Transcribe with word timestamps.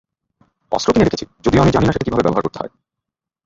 অস্ত্র 0.71 0.89
কিনে 0.93 1.05
রেখেছি, 1.05 1.25
যদিও 1.45 1.61
আমি 1.61 1.71
জানি 1.71 1.85
না 1.85 1.93
সেটা 1.93 2.05
কিভাবে 2.05 2.25
ব্যবহার 2.25 2.45
করতে 2.45 2.59
হয়। 2.59 2.71